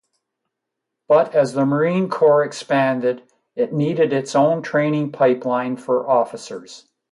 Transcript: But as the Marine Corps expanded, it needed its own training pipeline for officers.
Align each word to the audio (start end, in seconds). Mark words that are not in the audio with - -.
But 1.07 1.35
as 1.35 1.53
the 1.53 1.63
Marine 1.63 2.09
Corps 2.09 2.43
expanded, 2.43 3.21
it 3.55 3.71
needed 3.71 4.11
its 4.11 4.35
own 4.35 4.63
training 4.63 5.11
pipeline 5.11 5.77
for 5.77 6.09
officers. 6.09 6.89